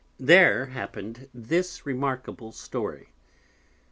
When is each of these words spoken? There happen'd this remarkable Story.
There 0.19 0.65
happen'd 0.65 1.29
this 1.31 1.85
remarkable 1.85 2.51
Story. 2.51 3.09